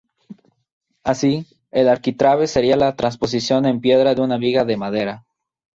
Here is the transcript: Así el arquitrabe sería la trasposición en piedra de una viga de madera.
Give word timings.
Así 1.03 1.45
el 1.69 1.87
arquitrabe 1.87 2.47
sería 2.47 2.75
la 2.75 2.95
trasposición 2.95 3.67
en 3.67 3.81
piedra 3.81 4.15
de 4.15 4.21
una 4.23 4.37
viga 4.39 4.65
de 4.65 4.75
madera. 4.75 5.27